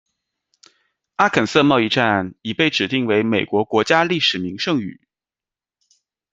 [1.17, 4.99] 阿肯色贸易站已被指定为美国国家历史名胜与。